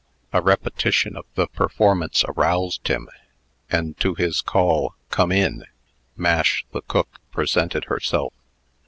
A 0.33 0.41
repetition 0.41 1.15
of 1.15 1.25
the 1.35 1.45
performance 1.45 2.23
aroused 2.27 2.87
him, 2.87 3.07
and 3.69 3.95
to 3.99 4.15
his 4.15 4.41
call, 4.41 4.95
"Come 5.11 5.31
in," 5.31 5.65
Mash, 6.17 6.65
the 6.71 6.81
cook, 6.81 7.19
presented 7.31 7.85
herself. 7.85 8.33